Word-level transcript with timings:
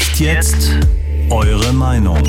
Echt 0.00 0.18
jetzt? 0.18 0.70
Eure 1.28 1.74
Meinung. 1.74 2.22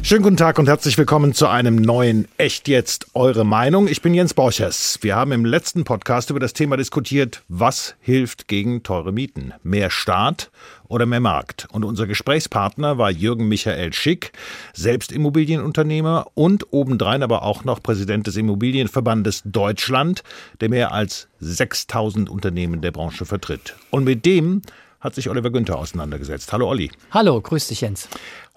Schönen 0.00 0.22
guten 0.22 0.38
Tag 0.38 0.58
und 0.58 0.66
herzlich 0.66 0.96
willkommen 0.96 1.34
zu 1.34 1.46
einem 1.46 1.76
neuen 1.76 2.26
Echt 2.38 2.68
jetzt 2.68 3.08
eure 3.12 3.44
Meinung. 3.44 3.86
Ich 3.86 4.00
bin 4.00 4.14
Jens 4.14 4.32
Borchers. 4.32 4.98
Wir 5.02 5.14
haben 5.14 5.32
im 5.32 5.44
letzten 5.44 5.84
Podcast 5.84 6.30
über 6.30 6.40
das 6.40 6.54
Thema 6.54 6.78
diskutiert, 6.78 7.42
was 7.48 7.96
hilft 8.00 8.48
gegen 8.48 8.82
teure 8.82 9.12
Mieten? 9.12 9.52
Mehr 9.62 9.90
Staat 9.90 10.50
oder 10.88 11.04
mehr 11.04 11.20
Markt? 11.20 11.68
Und 11.70 11.84
unser 11.84 12.06
Gesprächspartner 12.06 12.96
war 12.96 13.10
Jürgen 13.10 13.46
Michael 13.46 13.92
Schick, 13.92 14.32
selbst 14.72 15.12
Immobilienunternehmer 15.12 16.28
und 16.32 16.72
obendrein 16.72 17.22
aber 17.22 17.42
auch 17.42 17.64
noch 17.64 17.82
Präsident 17.82 18.26
des 18.26 18.38
Immobilienverbandes 18.38 19.42
Deutschland, 19.44 20.22
der 20.62 20.70
mehr 20.70 20.92
als 20.92 21.28
6000 21.40 22.30
Unternehmen 22.30 22.80
der 22.80 22.92
Branche 22.92 23.26
vertritt. 23.26 23.76
Und 23.90 24.04
mit 24.04 24.24
dem 24.24 24.62
hat 25.00 25.14
sich 25.14 25.30
Oliver 25.30 25.50
Günther 25.50 25.78
auseinandergesetzt. 25.78 26.52
Hallo 26.52 26.68
Olli. 26.68 26.90
Hallo, 27.10 27.40
grüß 27.40 27.68
dich 27.68 27.80
Jens. 27.80 28.08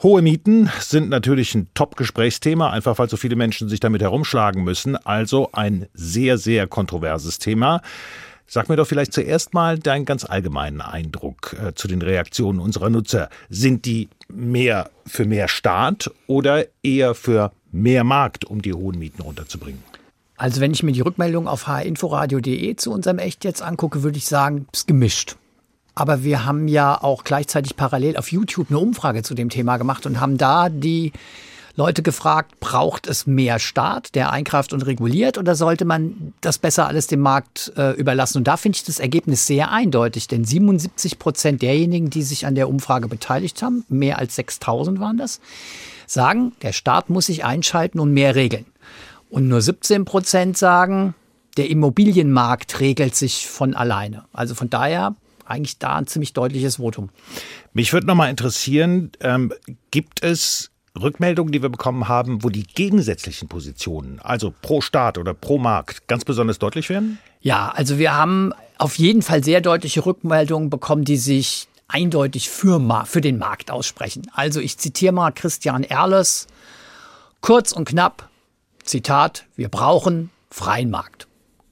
Hohe 0.01 0.21
Mieten 0.21 0.69
sind 0.79 1.09
natürlich 1.09 1.55
ein 1.55 1.67
Top-Gesprächsthema, 1.73 2.69
einfach 2.69 2.99
weil 2.99 3.09
so 3.09 3.17
viele 3.17 3.35
Menschen 3.35 3.69
sich 3.69 3.79
damit 3.79 4.01
herumschlagen 4.01 4.63
müssen. 4.63 4.97
Also 4.97 5.49
ein 5.53 5.87
sehr, 5.93 6.37
sehr 6.37 6.67
kontroverses 6.67 7.39
Thema. 7.39 7.81
Sag 8.45 8.67
mir 8.67 8.75
doch 8.75 8.85
vielleicht 8.85 9.13
zuerst 9.13 9.53
mal 9.53 9.79
deinen 9.79 10.05
ganz 10.05 10.25
allgemeinen 10.25 10.81
Eindruck 10.81 11.55
äh, 11.59 11.73
zu 11.73 11.87
den 11.87 12.01
Reaktionen 12.01 12.59
unserer 12.59 12.89
Nutzer. 12.89 13.29
Sind 13.49 13.85
die 13.85 14.09
mehr 14.27 14.91
für 15.07 15.25
mehr 15.25 15.47
Staat 15.47 16.11
oder 16.27 16.65
eher 16.83 17.15
für 17.15 17.51
mehr 17.71 18.03
Markt, 18.03 18.45
um 18.45 18.61
die 18.61 18.73
hohen 18.73 18.99
Mieten 18.99 19.21
runterzubringen? 19.21 19.81
Also 20.35 20.59
wenn 20.59 20.73
ich 20.73 20.83
mir 20.83 20.91
die 20.91 21.01
Rückmeldung 21.01 21.47
auf 21.47 21.73
hinforadio.de 21.73 22.75
zu 22.75 22.91
unserem 22.91 23.17
Echt 23.17 23.45
jetzt 23.45 23.61
angucke, 23.61 24.03
würde 24.03 24.17
ich 24.17 24.25
sagen, 24.25 24.67
es 24.73 24.81
ist 24.81 24.87
gemischt. 24.87 25.37
Aber 25.95 26.23
wir 26.23 26.45
haben 26.45 26.67
ja 26.67 27.01
auch 27.01 27.23
gleichzeitig 27.23 27.75
parallel 27.75 28.17
auf 28.17 28.31
YouTube 28.31 28.67
eine 28.69 28.79
Umfrage 28.79 29.23
zu 29.23 29.35
dem 29.35 29.49
Thema 29.49 29.77
gemacht 29.77 30.05
und 30.05 30.19
haben 30.19 30.37
da 30.37 30.69
die 30.69 31.11
Leute 31.75 32.03
gefragt, 32.03 32.59
braucht 32.59 33.07
es 33.07 33.25
mehr 33.25 33.57
Staat, 33.57 34.13
der 34.13 34.31
eingreift 34.31 34.73
und 34.73 34.85
reguliert, 34.85 35.39
oder 35.39 35.55
sollte 35.55 35.85
man 35.85 36.33
das 36.41 36.59
besser 36.59 36.87
alles 36.87 37.07
dem 37.07 37.19
Markt 37.19 37.73
äh, 37.75 37.91
überlassen? 37.93 38.39
Und 38.39 38.47
da 38.47 38.57
finde 38.57 38.75
ich 38.75 38.83
das 38.83 38.99
Ergebnis 38.99 39.47
sehr 39.47 39.71
eindeutig, 39.71 40.27
denn 40.27 40.45
77 40.45 41.17
Prozent 41.17 41.63
derjenigen, 41.63 42.11
die 42.11 42.21
sich 42.21 42.45
an 42.45 42.53
der 42.53 42.69
Umfrage 42.69 43.07
beteiligt 43.07 43.63
haben, 43.63 43.85
mehr 43.89 44.19
als 44.19 44.35
6000 44.35 44.99
waren 44.99 45.17
das, 45.17 45.41
sagen, 46.05 46.51
der 46.61 46.73
Staat 46.73 47.09
muss 47.09 47.25
sich 47.25 47.43
einschalten 47.43 47.99
und 47.99 48.13
mehr 48.13 48.35
regeln. 48.35 48.65
Und 49.31 49.47
nur 49.47 49.61
17 49.61 50.05
Prozent 50.05 50.59
sagen, 50.59 51.15
der 51.57 51.71
Immobilienmarkt 51.71 52.79
regelt 52.79 53.15
sich 53.15 53.47
von 53.47 53.73
alleine. 53.73 54.25
Also 54.31 54.53
von 54.53 54.69
daher 54.69 55.15
eigentlich 55.45 55.79
da 55.79 55.95
ein 55.95 56.07
ziemlich 56.07 56.33
deutliches 56.33 56.77
Votum. 56.77 57.09
Mich 57.73 57.93
würde 57.93 58.07
noch 58.07 58.15
mal 58.15 58.29
interessieren, 58.29 59.11
ähm, 59.19 59.53
gibt 59.91 60.23
es 60.23 60.71
Rückmeldungen, 60.99 61.51
die 61.51 61.61
wir 61.61 61.69
bekommen 61.69 62.07
haben, 62.07 62.43
wo 62.43 62.49
die 62.49 62.63
gegensätzlichen 62.63 63.47
Positionen, 63.47 64.19
also 64.19 64.53
pro 64.61 64.81
Staat 64.81 65.17
oder 65.17 65.33
pro 65.33 65.57
Markt, 65.57 66.07
ganz 66.07 66.23
besonders 66.23 66.59
deutlich 66.59 66.89
werden? 66.89 67.17
Ja, 67.41 67.69
also 67.69 67.97
wir 67.97 68.15
haben 68.15 68.53
auf 68.77 68.97
jeden 68.97 69.21
Fall 69.21 69.43
sehr 69.43 69.61
deutliche 69.61 70.05
Rückmeldungen 70.05 70.69
bekommen, 70.69 71.03
die 71.03 71.17
sich 71.17 71.67
eindeutig 71.87 72.49
für, 72.49 73.05
für 73.05 73.21
den 73.21 73.37
Markt 73.37 73.71
aussprechen. 73.71 74.29
Also 74.33 74.59
ich 74.59 74.77
zitiere 74.77 75.13
mal 75.13 75.31
Christian 75.31 75.83
Erles, 75.83 76.47
kurz 77.41 77.71
und 77.71 77.85
knapp, 77.85 78.29
Zitat, 78.83 79.45
wir 79.55 79.69
brauchen 79.69 80.29
freien 80.49 80.89
Markt. 80.89 81.22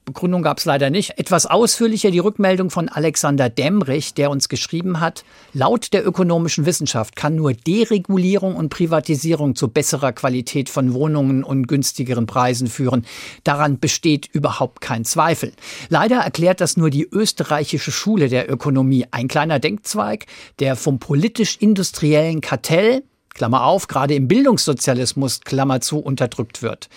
Begründung 0.05 0.41
gab 0.41 0.57
es 0.57 0.65
leider 0.65 0.89
nicht. 0.89 1.19
Etwas 1.19 1.45
ausführlicher 1.45 2.09
die 2.09 2.19
Rückmeldung 2.19 2.69
von 2.69 2.89
Alexander 2.89 3.49
Demrich, 3.49 4.13
der 4.13 4.31
uns 4.31 4.49
geschrieben 4.49 4.99
hat, 4.99 5.23
laut 5.53 5.93
der 5.93 6.05
ökonomischen 6.05 6.65
Wissenschaft 6.65 7.15
kann 7.15 7.35
nur 7.35 7.53
Deregulierung 7.53 8.55
und 8.55 8.69
Privatisierung 8.69 9.55
zu 9.55 9.67
besserer 9.67 10.11
Qualität 10.11 10.69
von 10.69 10.93
Wohnungen 10.93 11.43
und 11.43 11.67
günstigeren 11.67 12.25
Preisen 12.25 12.67
führen. 12.67 13.05
Daran 13.43 13.79
besteht 13.79 14.27
überhaupt 14.33 14.81
kein 14.81 15.05
Zweifel. 15.05 15.53
Leider 15.89 16.17
erklärt 16.17 16.61
das 16.61 16.77
nur 16.77 16.89
die 16.89 17.07
österreichische 17.09 17.91
Schule 17.91 18.27
der 18.27 18.51
Ökonomie, 18.51 19.05
ein 19.11 19.27
kleiner 19.27 19.59
Denkzweig, 19.59 20.25
der 20.59 20.75
vom 20.75 20.99
politisch-industriellen 20.99 22.41
Kartell 22.41 23.03
Klammer 23.33 23.65
auf, 23.65 23.87
gerade 23.87 24.13
im 24.13 24.27
Bildungssozialismus, 24.27 25.41
Klammer 25.41 25.81
zu, 25.81 25.99
unterdrückt 25.99 26.61
wird. 26.61 26.89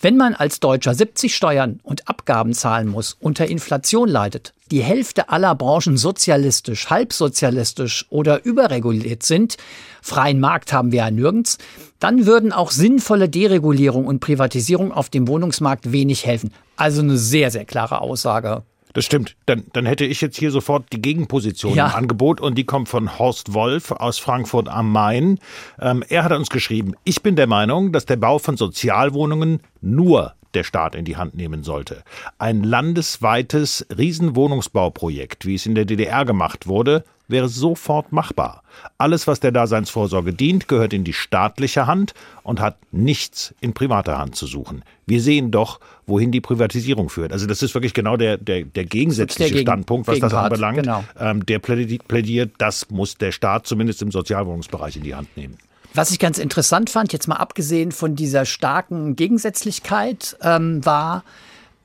Wenn 0.00 0.16
man 0.16 0.34
als 0.34 0.60
Deutscher 0.60 0.94
70 0.94 1.34
Steuern 1.34 1.80
und 1.82 2.08
Abgaben 2.08 2.52
zahlen 2.52 2.88
muss, 2.88 3.16
unter 3.20 3.46
Inflation 3.46 4.08
leidet, 4.08 4.54
die 4.70 4.82
Hälfte 4.82 5.30
aller 5.30 5.54
Branchen 5.54 5.96
sozialistisch, 5.96 6.90
halbsozialistisch 6.90 8.06
oder 8.08 8.44
überreguliert 8.44 9.24
sind, 9.24 9.56
freien 10.00 10.40
Markt 10.40 10.72
haben 10.72 10.92
wir 10.92 11.00
ja 11.00 11.10
nirgends, 11.10 11.58
dann 11.98 12.24
würden 12.24 12.52
auch 12.52 12.70
sinnvolle 12.70 13.28
Deregulierung 13.28 14.06
und 14.06 14.20
Privatisierung 14.20 14.92
auf 14.92 15.10
dem 15.10 15.28
Wohnungsmarkt 15.28 15.92
wenig 15.92 16.24
helfen. 16.24 16.52
Also 16.76 17.02
eine 17.02 17.18
sehr, 17.18 17.50
sehr 17.50 17.64
klare 17.64 18.00
Aussage 18.00 18.62
das 18.92 19.04
stimmt. 19.04 19.36
Dann, 19.46 19.64
dann 19.72 19.86
hätte 19.86 20.04
ich 20.04 20.20
jetzt 20.20 20.38
hier 20.38 20.50
sofort 20.50 20.92
die 20.92 21.00
Gegenposition 21.00 21.74
ja. 21.74 21.88
im 21.88 21.94
Angebot 21.94 22.40
und 22.40 22.56
die 22.56 22.64
kommt 22.64 22.88
von 22.88 23.18
Horst 23.18 23.54
Wolf 23.54 23.90
aus 23.92 24.18
Frankfurt 24.18 24.68
am 24.68 24.90
Main. 24.90 25.38
Ähm, 25.80 26.04
er 26.08 26.24
hat 26.24 26.32
uns 26.32 26.50
geschrieben, 26.50 26.94
ich 27.04 27.22
bin 27.22 27.36
der 27.36 27.46
Meinung, 27.46 27.92
dass 27.92 28.06
der 28.06 28.16
Bau 28.16 28.38
von 28.38 28.56
Sozialwohnungen 28.56 29.60
nur 29.80 30.34
der 30.54 30.64
Staat 30.64 30.94
in 30.94 31.04
die 31.04 31.16
Hand 31.16 31.34
nehmen 31.34 31.62
sollte. 31.62 32.02
Ein 32.38 32.64
landesweites 32.64 33.86
Riesenwohnungsbauprojekt, 33.96 35.46
wie 35.46 35.54
es 35.54 35.66
in 35.66 35.74
der 35.74 35.84
DDR 35.84 36.24
gemacht 36.24 36.66
wurde, 36.66 37.04
wäre 37.30 37.48
sofort 37.48 38.12
machbar. 38.12 38.62
Alles, 38.98 39.26
was 39.26 39.40
der 39.40 39.52
Daseinsvorsorge 39.52 40.32
dient, 40.32 40.68
gehört 40.68 40.92
in 40.92 41.04
die 41.04 41.12
staatliche 41.12 41.86
Hand 41.86 42.14
und 42.42 42.60
hat 42.60 42.76
nichts 42.92 43.54
in 43.60 43.72
privater 43.72 44.18
Hand 44.18 44.36
zu 44.36 44.46
suchen. 44.46 44.82
Wir 45.06 45.20
sehen 45.20 45.50
doch, 45.50 45.80
wohin 46.06 46.30
die 46.32 46.40
Privatisierung 46.40 47.08
führt. 47.08 47.32
Also 47.32 47.46
das 47.46 47.62
ist 47.62 47.74
wirklich 47.74 47.94
genau 47.94 48.16
der, 48.16 48.36
der, 48.36 48.64
der 48.64 48.84
gegensätzliche 48.84 49.54
der 49.54 49.60
Standpunkt, 49.60 50.08
was 50.08 50.20
das 50.20 50.34
anbelangt. 50.34 50.78
Genau. 50.78 51.04
Ähm, 51.18 51.44
der 51.46 51.58
plädiert, 51.58 52.52
das 52.58 52.90
muss 52.90 53.16
der 53.16 53.32
Staat 53.32 53.66
zumindest 53.66 54.02
im 54.02 54.10
Sozialwohnungsbereich 54.10 54.96
in 54.96 55.02
die 55.02 55.14
Hand 55.14 55.36
nehmen. 55.36 55.58
Was 55.94 56.12
ich 56.12 56.20
ganz 56.20 56.38
interessant 56.38 56.90
fand, 56.90 57.12
jetzt 57.12 57.26
mal 57.26 57.36
abgesehen 57.36 57.90
von 57.90 58.14
dieser 58.14 58.44
starken 58.44 59.16
Gegensätzlichkeit, 59.16 60.36
ähm, 60.40 60.84
war 60.84 61.24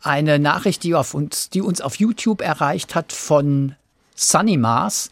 eine 0.02 0.38
Nachricht, 0.38 0.84
die, 0.84 0.94
uns, 0.94 1.50
die 1.50 1.62
uns 1.62 1.82
auf 1.82 1.96
YouTube 1.96 2.42
erreicht 2.42 2.94
hat 2.94 3.12
von 3.12 3.76
Sunny 4.16 4.58
Mars, 4.58 5.12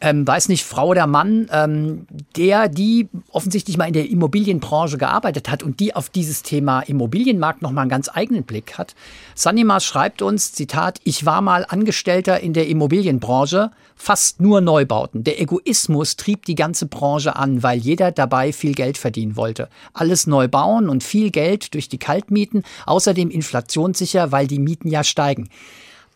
ähm, 0.00 0.26
weiß 0.26 0.48
nicht, 0.48 0.64
Frau 0.64 0.88
oder 0.88 1.06
Mann, 1.06 1.48
ähm, 1.52 2.06
der, 2.36 2.68
die 2.68 3.08
offensichtlich 3.32 3.76
mal 3.76 3.86
in 3.86 3.94
der 3.94 4.08
Immobilienbranche 4.08 4.96
gearbeitet 4.96 5.50
hat 5.50 5.62
und 5.62 5.80
die 5.80 5.96
auf 5.96 6.08
dieses 6.08 6.42
Thema 6.42 6.80
Immobilienmarkt 6.80 7.62
nochmal 7.62 7.82
einen 7.82 7.90
ganz 7.90 8.08
eigenen 8.12 8.44
Blick 8.44 8.78
hat. 8.78 8.94
Sanimas 9.34 9.84
schreibt 9.84 10.22
uns, 10.22 10.52
Zitat, 10.52 11.00
ich 11.02 11.26
war 11.26 11.40
mal 11.40 11.66
Angestellter 11.68 12.38
in 12.40 12.52
der 12.52 12.68
Immobilienbranche, 12.68 13.72
fast 13.96 14.40
nur 14.40 14.60
Neubauten. 14.60 15.24
Der 15.24 15.40
Egoismus 15.40 16.14
trieb 16.14 16.44
die 16.44 16.54
ganze 16.54 16.86
Branche 16.86 17.34
an, 17.34 17.64
weil 17.64 17.78
jeder 17.78 18.12
dabei 18.12 18.52
viel 18.52 18.74
Geld 18.74 18.98
verdienen 18.98 19.36
wollte. 19.36 19.68
Alles 19.94 20.28
neu 20.28 20.46
bauen 20.46 20.88
und 20.88 21.02
viel 21.02 21.32
Geld 21.32 21.74
durch 21.74 21.88
die 21.88 21.98
Kaltmieten, 21.98 22.62
außerdem 22.86 23.30
inflationssicher, 23.30 24.30
weil 24.30 24.46
die 24.46 24.60
Mieten 24.60 24.88
ja 24.88 25.02
steigen. 25.02 25.48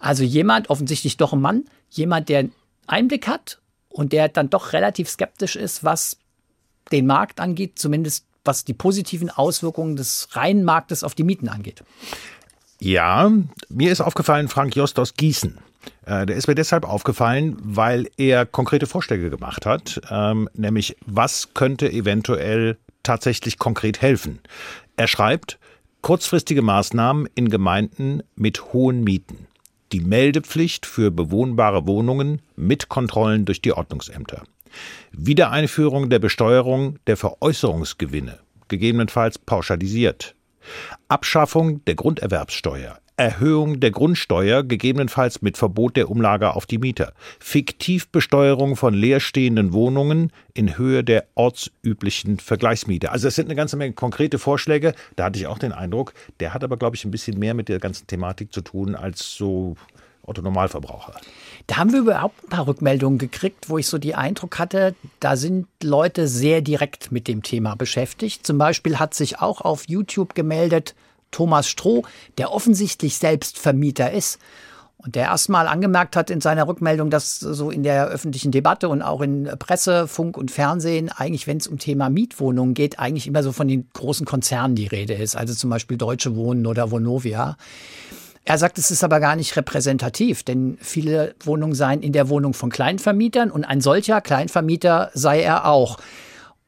Also 0.02 0.24
jemand, 0.24 0.68
offensichtlich 0.68 1.16
doch 1.16 1.32
ein 1.32 1.40
Mann, 1.40 1.64
jemand, 1.88 2.28
der 2.28 2.48
Einblick 2.88 3.28
hat 3.28 3.60
und 3.88 4.12
der 4.12 4.28
dann 4.28 4.50
doch 4.50 4.72
relativ 4.72 5.08
skeptisch 5.08 5.54
ist, 5.54 5.84
was 5.84 6.16
den 6.90 7.06
Markt 7.06 7.38
angeht, 7.38 7.78
zumindest 7.78 8.26
was 8.44 8.64
die 8.64 8.74
positiven 8.74 9.30
Auswirkungen 9.30 9.94
des 9.94 10.28
reinen 10.32 10.64
Marktes 10.64 11.04
auf 11.04 11.14
die 11.14 11.22
Mieten 11.22 11.48
angeht. 11.48 11.84
Ja, 12.80 13.30
mir 13.68 13.92
ist 13.92 14.00
aufgefallen, 14.00 14.48
Frank 14.48 14.74
Jost 14.74 14.98
aus 14.98 15.14
Gießen. 15.14 15.58
Äh, 16.04 16.26
der 16.26 16.34
ist 16.34 16.48
mir 16.48 16.56
deshalb 16.56 16.84
aufgefallen, 16.84 17.56
weil 17.62 18.10
er 18.16 18.44
konkrete 18.44 18.88
Vorschläge 18.88 19.30
gemacht 19.30 19.66
hat, 19.66 20.00
ähm, 20.10 20.48
nämlich 20.52 20.96
was 21.06 21.54
könnte 21.54 21.88
eventuell 21.92 22.76
tatsächlich 23.04 23.56
konkret 23.56 24.02
helfen. 24.02 24.40
Er 24.96 25.06
schreibt, 25.06 25.60
kurzfristige 26.00 26.62
Maßnahmen 26.62 27.28
in 27.36 27.50
Gemeinden 27.50 28.24
mit 28.34 28.72
hohen 28.72 29.04
Mieten 29.04 29.46
die 29.92 30.00
Meldepflicht 30.00 30.86
für 30.86 31.10
bewohnbare 31.10 31.86
Wohnungen 31.86 32.42
mit 32.56 32.88
Kontrollen 32.88 33.44
durch 33.44 33.60
die 33.60 33.72
Ordnungsämter. 33.72 34.42
Wiedereinführung 35.12 36.08
der 36.08 36.18
Besteuerung 36.18 36.98
der 37.06 37.16
Veräußerungsgewinne, 37.16 38.38
gegebenenfalls 38.68 39.38
pauschalisiert. 39.38 40.34
Abschaffung 41.08 41.84
der 41.84 41.94
Grunderwerbssteuer, 41.96 42.98
Erhöhung 43.22 43.78
der 43.78 43.92
Grundsteuer, 43.92 44.64
gegebenenfalls 44.64 45.42
mit 45.42 45.56
Verbot 45.56 45.96
der 45.96 46.10
Umlage 46.10 46.56
auf 46.56 46.66
die 46.66 46.78
Mieter, 46.78 47.12
Fiktivbesteuerung 47.38 48.74
von 48.74 48.94
leerstehenden 48.94 49.72
Wohnungen 49.72 50.32
in 50.54 50.76
Höhe 50.76 51.04
der 51.04 51.26
ortsüblichen 51.36 52.40
Vergleichsmiete. 52.40 53.12
Also 53.12 53.28
es 53.28 53.36
sind 53.36 53.46
eine 53.46 53.54
ganze 53.54 53.76
Menge 53.76 53.92
konkrete 53.92 54.40
Vorschläge. 54.40 54.94
Da 55.14 55.26
hatte 55.26 55.38
ich 55.38 55.46
auch 55.46 55.58
den 55.58 55.70
Eindruck, 55.70 56.14
der 56.40 56.52
hat 56.52 56.64
aber, 56.64 56.76
glaube 56.76 56.96
ich, 56.96 57.04
ein 57.04 57.12
bisschen 57.12 57.38
mehr 57.38 57.54
mit 57.54 57.68
der 57.68 57.78
ganzen 57.78 58.08
Thematik 58.08 58.52
zu 58.52 58.60
tun 58.60 58.96
als 58.96 59.36
so 59.36 59.76
Otto 60.22 60.42
Normalverbraucher? 60.42 61.14
Da 61.68 61.76
haben 61.76 61.92
wir 61.92 62.00
überhaupt 62.00 62.42
ein 62.44 62.48
paar 62.48 62.66
Rückmeldungen 62.66 63.18
gekriegt, 63.18 63.68
wo 63.68 63.78
ich 63.78 63.86
so 63.86 63.98
die 63.98 64.16
Eindruck 64.16 64.58
hatte, 64.58 64.96
da 65.20 65.36
sind 65.36 65.68
Leute 65.82 66.26
sehr 66.26 66.60
direkt 66.60 67.12
mit 67.12 67.28
dem 67.28 67.44
Thema 67.44 67.76
beschäftigt. 67.76 68.44
Zum 68.44 68.58
Beispiel 68.58 68.98
hat 68.98 69.14
sich 69.14 69.40
auch 69.40 69.60
auf 69.60 69.88
YouTube 69.88 70.34
gemeldet 70.34 70.94
Thomas 71.32 71.68
Stroh, 71.68 72.04
der 72.38 72.52
offensichtlich 72.52 73.18
selbst 73.18 73.58
Vermieter 73.58 74.12
ist 74.12 74.38
und 75.04 75.16
der 75.16 75.24
erstmal 75.24 75.66
angemerkt 75.66 76.14
hat 76.14 76.30
in 76.30 76.40
seiner 76.40 76.68
Rückmeldung, 76.68 77.10
dass 77.10 77.40
so 77.40 77.70
in 77.70 77.82
der 77.82 78.06
öffentlichen 78.06 78.52
Debatte 78.52 78.88
und 78.88 79.02
auch 79.02 79.20
in 79.20 79.50
Presse, 79.58 80.06
Funk 80.06 80.36
und 80.36 80.52
Fernsehen 80.52 81.10
eigentlich, 81.10 81.48
wenn 81.48 81.56
es 81.56 81.66
um 81.66 81.78
Thema 81.78 82.08
Mietwohnungen 82.08 82.74
geht, 82.74 83.00
eigentlich 83.00 83.26
immer 83.26 83.42
so 83.42 83.50
von 83.50 83.66
den 83.66 83.88
großen 83.94 84.24
Konzernen 84.24 84.76
die 84.76 84.86
Rede 84.86 85.14
ist. 85.14 85.36
Also 85.36 85.54
zum 85.54 85.70
Beispiel 85.70 85.96
Deutsche 85.96 86.36
Wohnen 86.36 86.66
oder 86.66 86.92
Vonovia. 86.92 87.56
Er 88.44 88.58
sagt, 88.58 88.78
es 88.78 88.90
ist 88.90 89.04
aber 89.04 89.20
gar 89.20 89.36
nicht 89.36 89.56
repräsentativ, 89.56 90.42
denn 90.42 90.76
viele 90.80 91.34
Wohnungen 91.44 91.74
seien 91.74 92.02
in 92.02 92.12
der 92.12 92.28
Wohnung 92.28 92.54
von 92.54 92.70
Kleinvermietern 92.70 93.50
und 93.50 93.64
ein 93.64 93.80
solcher 93.80 94.20
Kleinvermieter 94.20 95.10
sei 95.14 95.42
er 95.42 95.66
auch. 95.66 95.98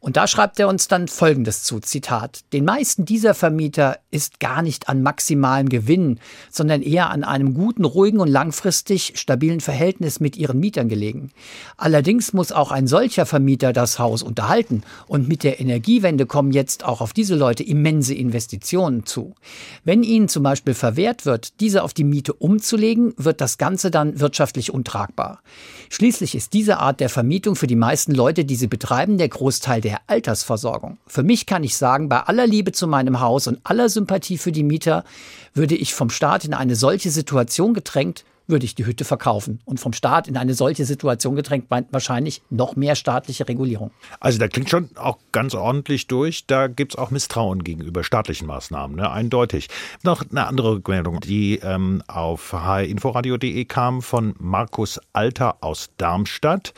Und 0.04 0.18
da 0.18 0.26
schreibt 0.26 0.60
er 0.60 0.68
uns 0.68 0.86
dann 0.86 1.08
Folgendes 1.08 1.62
zu, 1.62 1.80
Zitat. 1.80 2.40
Den 2.52 2.66
meisten 2.66 3.06
dieser 3.06 3.32
Vermieter 3.32 4.00
ist 4.10 4.38
gar 4.38 4.60
nicht 4.60 4.90
an 4.90 5.02
maximalem 5.02 5.70
Gewinn, 5.70 6.20
sondern 6.50 6.82
eher 6.82 7.08
an 7.08 7.24
einem 7.24 7.54
guten, 7.54 7.86
ruhigen 7.86 8.20
und 8.20 8.28
langfristig 8.28 9.14
stabilen 9.14 9.60
Verhältnis 9.60 10.20
mit 10.20 10.36
ihren 10.36 10.60
Mietern 10.60 10.90
gelegen. 10.90 11.30
Allerdings 11.78 12.34
muss 12.34 12.52
auch 12.52 12.70
ein 12.70 12.86
solcher 12.86 13.24
Vermieter 13.24 13.72
das 13.72 13.98
Haus 13.98 14.22
unterhalten 14.22 14.82
und 15.06 15.26
mit 15.26 15.42
der 15.42 15.58
Energiewende 15.58 16.26
kommen 16.26 16.52
jetzt 16.52 16.84
auch 16.84 17.00
auf 17.00 17.14
diese 17.14 17.34
Leute 17.34 17.62
immense 17.62 18.12
Investitionen 18.12 19.06
zu. 19.06 19.34
Wenn 19.84 20.02
ihnen 20.02 20.28
zum 20.28 20.42
Beispiel 20.42 20.74
verwehrt 20.74 21.24
wird, 21.24 21.60
diese 21.60 21.82
auf 21.82 21.94
die 21.94 22.04
Miete 22.04 22.34
umzulegen, 22.34 23.14
wird 23.16 23.40
das 23.40 23.56
Ganze 23.56 23.90
dann 23.90 24.20
wirtschaftlich 24.20 24.70
untragbar. 24.70 25.40
Schließlich 25.88 26.34
ist 26.34 26.52
diese 26.52 26.76
Art 26.76 27.00
der 27.00 27.08
Vermietung 27.08 27.56
für 27.56 27.66
die 27.66 27.74
meisten 27.74 28.12
Leute, 28.12 28.44
die 28.44 28.56
sie 28.56 28.66
betreiben, 28.66 29.16
der 29.16 29.30
Großteil 29.30 29.80
der 29.80 29.93
der 29.94 30.00
Altersversorgung. 30.08 30.98
Für 31.06 31.22
mich 31.22 31.46
kann 31.46 31.62
ich 31.62 31.76
sagen, 31.76 32.08
bei 32.08 32.20
aller 32.20 32.48
Liebe 32.48 32.72
zu 32.72 32.88
meinem 32.88 33.20
Haus 33.20 33.46
und 33.46 33.60
aller 33.62 33.88
Sympathie 33.88 34.38
für 34.38 34.50
die 34.50 34.64
Mieter 34.64 35.04
würde 35.54 35.76
ich 35.76 35.94
vom 35.94 36.10
Staat 36.10 36.44
in 36.44 36.52
eine 36.52 36.74
solche 36.74 37.10
Situation 37.10 37.74
gedrängt, 37.74 38.24
würde 38.48 38.64
ich 38.64 38.74
die 38.74 38.84
Hütte 38.84 39.04
verkaufen. 39.04 39.60
Und 39.64 39.78
vom 39.78 39.92
Staat 39.92 40.26
in 40.26 40.36
eine 40.36 40.54
solche 40.54 40.84
Situation 40.84 41.36
gedrängt 41.36 41.70
meint 41.70 41.92
wahrscheinlich 41.92 42.42
noch 42.50 42.74
mehr 42.74 42.96
staatliche 42.96 43.48
Regulierung. 43.48 43.92
Also 44.18 44.38
da 44.38 44.48
klingt 44.48 44.68
schon 44.68 44.90
auch 44.96 45.18
ganz 45.30 45.54
ordentlich 45.54 46.08
durch. 46.08 46.46
Da 46.48 46.66
gibt 46.66 46.94
es 46.94 46.98
auch 46.98 47.12
Misstrauen 47.12 47.62
gegenüber 47.62 48.02
staatlichen 48.02 48.48
Maßnahmen, 48.48 48.96
ne? 48.96 49.10
eindeutig. 49.12 49.68
Noch 50.02 50.24
eine 50.28 50.48
andere 50.48 50.72
Rückmeldung, 50.72 51.20
die 51.20 51.60
ähm, 51.62 52.02
auf 52.08 52.50
hinforadio.de 52.50 53.64
kam 53.66 54.02
von 54.02 54.34
Markus 54.40 55.00
Alter 55.12 55.58
aus 55.60 55.90
Darmstadt. 55.98 56.74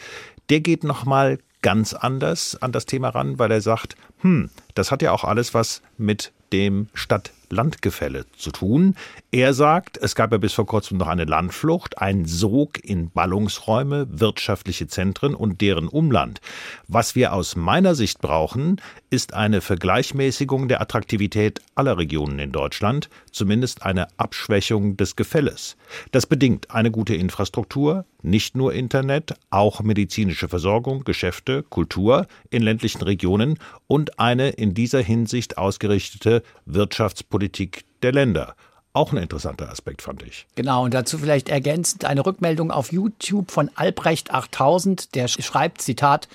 Der 0.50 0.60
geht 0.60 0.84
nochmal 0.84 1.38
ganz 1.66 1.94
anders 1.94 2.56
an 2.62 2.70
das 2.70 2.86
Thema 2.86 3.08
ran, 3.08 3.40
weil 3.40 3.50
er 3.50 3.60
sagt, 3.60 3.96
hm, 4.20 4.50
das 4.74 4.92
hat 4.92 5.02
ja 5.02 5.10
auch 5.10 5.24
alles 5.24 5.52
was 5.52 5.82
mit 5.98 6.30
dem 6.52 6.86
Stadt 6.94 7.32
Landgefälle 7.50 8.26
zu 8.36 8.50
tun. 8.50 8.96
Er 9.30 9.54
sagt, 9.54 9.96
es 9.98 10.14
gab 10.14 10.32
ja 10.32 10.38
bis 10.38 10.52
vor 10.52 10.66
kurzem 10.66 10.98
noch 10.98 11.06
eine 11.06 11.24
Landflucht, 11.24 11.98
ein 11.98 12.26
Sog 12.26 12.82
in 12.84 13.10
Ballungsräume, 13.10 14.06
wirtschaftliche 14.10 14.88
Zentren 14.88 15.34
und 15.34 15.60
deren 15.60 15.88
Umland. 15.88 16.40
Was 16.88 17.14
wir 17.14 17.32
aus 17.32 17.56
meiner 17.56 17.94
Sicht 17.94 18.20
brauchen, 18.20 18.80
ist 19.10 19.34
eine 19.34 19.60
Vergleichmäßigung 19.60 20.68
der 20.68 20.80
Attraktivität 20.80 21.60
aller 21.74 21.98
Regionen 21.98 22.38
in 22.38 22.52
Deutschland, 22.52 23.08
zumindest 23.30 23.82
eine 23.82 24.08
Abschwächung 24.16 24.96
des 24.96 25.16
Gefälles. 25.16 25.76
Das 26.12 26.26
bedingt 26.26 26.70
eine 26.70 26.90
gute 26.90 27.14
Infrastruktur, 27.14 28.04
nicht 28.22 28.56
nur 28.56 28.72
Internet, 28.72 29.34
auch 29.50 29.80
medizinische 29.82 30.48
Versorgung, 30.48 31.04
Geschäfte, 31.04 31.62
Kultur 31.62 32.26
in 32.50 32.62
ländlichen 32.62 33.02
Regionen 33.02 33.58
und 33.86 34.18
eine 34.18 34.50
in 34.50 34.74
dieser 34.74 35.00
Hinsicht 35.00 35.58
ausgerichtete 35.58 36.42
Wirtschaftspolitik 36.64 37.35
Politik 37.36 37.84
der 38.00 38.12
Länder. 38.12 38.56
Auch 38.94 39.12
ein 39.12 39.18
interessanter 39.18 39.70
Aspekt, 39.70 40.00
fand 40.00 40.22
ich. 40.22 40.46
Genau, 40.54 40.84
und 40.84 40.94
dazu 40.94 41.18
vielleicht 41.18 41.50
ergänzend 41.50 42.06
eine 42.06 42.24
Rückmeldung 42.24 42.70
auf 42.70 42.92
YouTube 42.92 43.50
von 43.50 43.70
Albrecht 43.74 44.32
8000, 44.32 45.14
der 45.14 45.28
schreibt, 45.28 45.82
Zitat, 45.82 46.28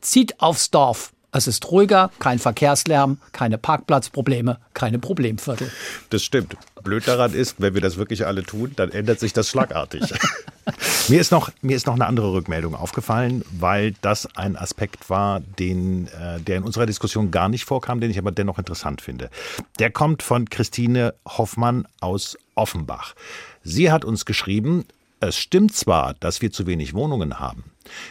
zieht 0.00 0.40
aufs 0.40 0.70
Dorf. 0.70 1.12
Es 1.32 1.48
ist 1.48 1.68
ruhiger, 1.72 2.12
kein 2.20 2.38
Verkehrslärm, 2.38 3.18
keine 3.32 3.58
Parkplatzprobleme, 3.58 4.60
keine 4.72 5.00
Problemviertel. 5.00 5.68
Das 6.10 6.22
stimmt. 6.22 6.56
Blöd 6.84 7.08
daran 7.08 7.34
ist, 7.34 7.56
wenn 7.58 7.74
wir 7.74 7.80
das 7.80 7.96
wirklich 7.96 8.24
alle 8.24 8.44
tun, 8.44 8.70
dann 8.76 8.92
ändert 8.92 9.18
sich 9.18 9.32
das 9.32 9.48
schlagartig. 9.48 10.04
Mir 11.08 11.20
ist, 11.20 11.30
noch, 11.30 11.50
mir 11.62 11.76
ist 11.76 11.86
noch 11.86 11.94
eine 11.94 12.06
andere 12.06 12.32
Rückmeldung 12.32 12.74
aufgefallen, 12.74 13.44
weil 13.52 13.94
das 14.00 14.26
ein 14.36 14.56
Aspekt 14.56 15.08
war, 15.08 15.40
den, 15.40 16.08
äh, 16.08 16.40
der 16.40 16.56
in 16.56 16.64
unserer 16.64 16.86
Diskussion 16.86 17.30
gar 17.30 17.48
nicht 17.48 17.64
vorkam, 17.64 18.00
den 18.00 18.10
ich 18.10 18.18
aber 18.18 18.32
dennoch 18.32 18.58
interessant 18.58 19.00
finde. 19.00 19.30
Der 19.78 19.90
kommt 19.90 20.22
von 20.22 20.50
Christine 20.50 21.14
Hoffmann 21.26 21.86
aus 22.00 22.36
Offenbach. 22.56 23.14
Sie 23.62 23.92
hat 23.92 24.04
uns 24.04 24.24
geschrieben, 24.24 24.84
es 25.20 25.36
stimmt 25.36 25.74
zwar, 25.74 26.14
dass 26.14 26.42
wir 26.42 26.50
zu 26.50 26.66
wenig 26.66 26.94
Wohnungen 26.94 27.38
haben. 27.38 27.64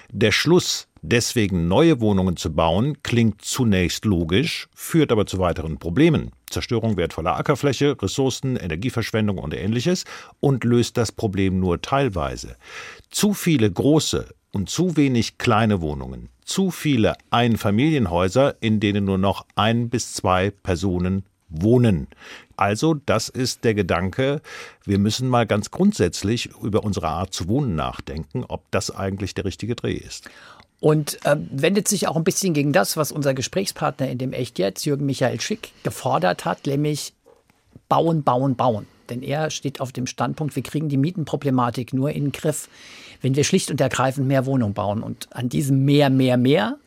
Der 0.10 0.32
Schluss, 0.32 0.88
deswegen 1.10 1.68
neue 1.68 2.02
Wohnungen 2.02 2.38
zu 2.38 2.54
bauen, 2.54 3.02
klingt 3.04 3.42
zunächst 3.42 4.06
logisch, 4.06 4.68
führt 4.76 5.12
aber 5.12 5.26
zu 5.26 5.40
weiteren 5.40 5.78
Problemen. 5.78 6.32
Zerstörung 6.50 6.98
wertvoller 6.98 7.36
Ackerfläche, 7.36 7.96
Ressourcen, 8.02 8.56
Energieverschwendung 8.56 9.38
und 9.38 9.54
ähnliches 9.54 10.06
und 10.40 10.64
löst 10.64 10.98
das 10.98 11.12
Problem 11.12 11.60
nur 11.60 11.82
teilweise. 11.82 12.56
Zu 13.10 13.34
viele 13.34 13.72
große 13.72 14.28
und 14.52 14.70
zu 14.70 14.96
wenig 14.98 15.38
kleine 15.38 15.82
Wohnungen, 15.82 16.30
zu 16.44 16.72
viele 16.72 17.16
Einfamilienhäuser, 17.30 18.56
in 18.62 18.80
denen 18.80 19.06
nur 19.06 19.18
noch 19.18 19.46
ein 19.56 19.90
bis 19.90 20.14
zwei 20.14 20.52
Personen 20.52 21.26
wohnen. 21.50 22.08
Also, 22.58 22.94
das 22.94 23.30
ist 23.30 23.64
der 23.64 23.74
Gedanke, 23.74 24.42
wir 24.86 24.98
müssen 24.98 25.28
mal 25.28 25.46
ganz 25.46 25.72
grundsätzlich 25.72 26.50
über 26.62 26.84
unsere 26.84 27.08
Art 27.08 27.34
zu 27.34 27.48
wohnen 27.48 27.76
nachdenken, 27.76 28.46
ob 28.48 28.72
das 28.72 28.92
eigentlich 28.92 29.34
der 29.34 29.46
richtige 29.46 29.76
Dreh 29.76 29.94
ist. 29.94 30.30
Und 30.86 31.18
äh, 31.26 31.36
wendet 31.50 31.88
sich 31.88 32.08
auch 32.08 32.16
ein 32.16 32.24
bisschen 32.24 32.54
gegen 32.54 32.72
das, 32.72 32.96
was 32.96 33.12
unser 33.12 33.34
Gesprächspartner 33.34 34.08
in 34.08 34.20
dem 34.20 34.34
Echt 34.34 34.60
jetzt, 34.60 34.86
Jürgen 34.86 35.08
Michael 35.08 35.42
Schick, 35.42 35.72
gefordert 35.82 36.46
hat, 36.46 36.68
nämlich 36.68 37.14
bauen, 37.90 38.22
bauen, 38.22 38.56
bauen. 38.56 38.86
Denn 39.10 39.24
er 39.24 39.50
steht 39.50 39.82
auf 39.82 39.92
dem 39.92 40.06
Standpunkt, 40.06 40.56
wir 40.56 40.62
kriegen 40.62 40.88
die 40.88 40.98
Mietenproblematik 40.98 41.92
nur 41.92 42.12
in 42.12 42.26
den 42.26 42.32
Griff, 42.32 42.70
wenn 43.22 43.36
wir 43.36 43.44
schlicht 43.44 43.72
und 43.72 43.82
ergreifend 43.82 44.28
mehr 44.28 44.46
Wohnungen 44.46 44.76
bauen. 44.76 45.02
Und 45.02 45.28
an 45.32 45.50
diesem 45.50 45.86
mehr, 45.86 46.12
mehr, 46.12 46.38
mehr 46.38 46.78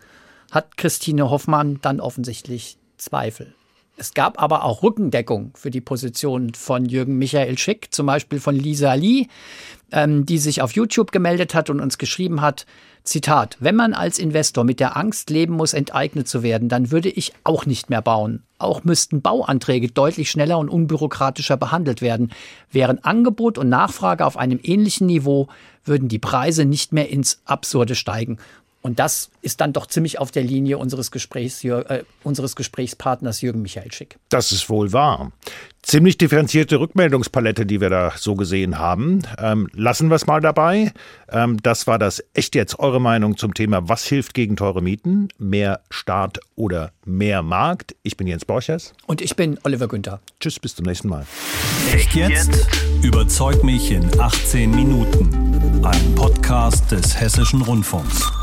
hat 0.53 0.77
Christine 0.77 1.29
Hoffmann 1.29 1.81
dann 1.83 1.99
offensichtlich 1.99 2.79
Zweifel. 2.99 3.53
Es 4.01 4.15
gab 4.15 4.41
aber 4.41 4.63
auch 4.63 4.85
Rückendeckung 4.85 5.51
für 5.57 5.73
die 5.73 5.81
Position 5.81 6.55
von 6.55 6.85
Jürgen 6.85 7.19
Michael 7.19 7.59
Schick, 7.59 7.93
zum 7.93 8.07
Beispiel 8.07 8.39
von 8.39 8.55
Lisa 8.55 8.95
Lee, 8.95 9.27
ähm, 9.93 10.27
die 10.27 10.39
sich 10.39 10.63
auf 10.63 10.73
YouTube 10.73 11.13
gemeldet 11.13 11.55
hat 11.55 11.71
und 11.71 11.81
uns 11.81 11.99
geschrieben 11.99 12.41
hat, 12.41 12.67
Zitat, 13.05 13.57
wenn 13.59 13.75
man 13.75 13.95
als 13.95 14.19
Investor 14.19 14.65
mit 14.65 14.81
der 14.81 14.97
Angst 14.97 15.31
leben 15.31 15.55
muss, 15.55 15.73
enteignet 15.73 16.29
zu 16.29 16.43
werden, 16.43 16.69
dann 16.69 16.91
würde 16.91 17.09
ich 17.09 17.33
auch 17.43 17.65
nicht 17.65 17.89
mehr 17.89 18.03
bauen. 18.03 18.43
Auch 18.59 18.85
müssten 18.85 19.23
Bauanträge 19.23 19.89
deutlich 19.89 20.31
schneller 20.31 20.59
und 20.59 20.69
unbürokratischer 20.69 21.57
behandelt 21.57 22.03
werden. 22.03 22.33
Wären 22.71 23.03
Angebot 23.03 23.57
und 23.57 23.71
Nachfrage 23.71 24.27
auf 24.27 24.37
einem 24.37 24.61
ähnlichen 24.63 25.07
Niveau, 25.07 25.49
würden 25.85 26.09
die 26.09 26.19
Preise 26.19 26.67
nicht 26.67 26.93
mehr 26.93 27.09
ins 27.09 27.41
Absurde 27.47 27.95
steigen. 27.95 28.39
Und 28.89 28.99
das 28.99 29.31
ist 29.43 29.61
dann 29.61 29.75
doch 29.75 29.87
ziemlich 29.87 30.19
auf 30.19 30.31
der 30.31 30.43
Linie 30.43 30.79
unseres, 30.79 31.11
Gesprächs, 31.11 31.63
äh, 31.63 32.05
unseres 32.23 32.57
Gesprächspartners 32.57 33.43
Jürgen 33.43 33.61
Michael 33.61 33.93
Schick. 33.93 34.17
Das 34.31 34.51
ist 34.51 34.71
wohl 34.71 34.95
wahr. 34.95 35.31
Ziemlich 35.83 36.17
differenzierte 36.17 36.81
Rückmeldungspalette, 36.81 37.67
die 37.67 37.83
wir 37.83 37.91
da 37.91 38.15
so 38.17 38.35
gesehen 38.35 38.79
haben. 38.79 39.25
Ähm, 39.37 39.69
lassen 39.75 40.09
wir 40.09 40.15
es 40.15 40.27
mal 40.27 40.41
dabei. 40.41 40.95
Ähm, 41.31 41.59
das 41.63 41.87
war 41.87 41.99
das 41.99 42.25
Echt 42.33 42.55
jetzt 42.55 42.79
eure 42.79 42.99
Meinung 42.99 43.37
zum 43.37 43.53
Thema, 43.53 43.91
was 43.91 44.07
hilft 44.07 44.33
gegen 44.33 44.57
teure 44.57 44.81
Mieten? 44.81 45.29
Mehr 45.37 45.83
Staat 45.91 46.41
oder 46.57 46.93
mehr 47.05 47.43
Markt? 47.43 47.95
Ich 48.03 48.17
bin 48.17 48.27
Jens 48.27 48.47
Borchers. 48.47 48.95
Und 49.07 49.21
ich 49.21 49.37
bin 49.37 49.59
Oliver 49.65 49.89
Günther. 49.89 50.21
Tschüss, 50.41 50.59
bis 50.59 50.75
zum 50.75 50.87
nächsten 50.87 51.11
Mal. 51.11 51.27
Echt 51.93 52.15
jetzt? 52.15 52.67
Überzeug 53.03 53.63
mich 53.63 53.91
in 53.91 54.09
18 54.19 54.71
Minuten. 54.71 55.85
Ein 55.85 56.15
Podcast 56.15 56.91
des 56.91 57.21
Hessischen 57.21 57.61
Rundfunks. 57.61 58.38